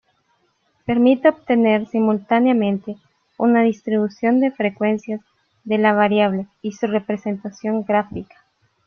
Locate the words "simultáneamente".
1.85-2.97